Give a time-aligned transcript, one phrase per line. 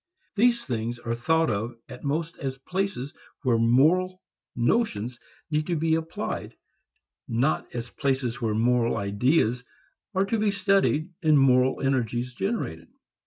[0.33, 3.13] These things are thought of at most as places
[3.43, 4.19] where moral
[4.55, 5.19] notions
[5.51, 6.55] need to be applied,
[7.27, 9.63] not as places where moral ideas
[10.15, 12.87] are to be studied and moral energies generated.